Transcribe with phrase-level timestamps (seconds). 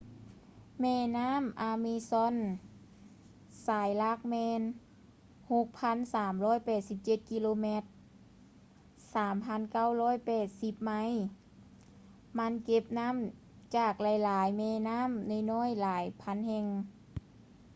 [0.79, 1.33] ແມ່ນ້ຳ
[1.71, 2.35] amazon
[3.65, 4.61] ສາຍຫຼັກແມ່ນ
[5.51, 7.65] 6,387 km
[9.15, 11.11] 3,980 ໄມລ.
[12.39, 13.15] ມັນເກັບນ້ຳ
[13.75, 16.65] ຈາກຫລາຍໆແມ່ນ້ຳນ້ອຍໆຫລາຍພັນແຫ່ງ